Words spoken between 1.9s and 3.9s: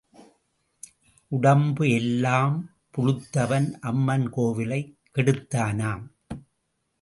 எல்லாம் புழுத்தவன்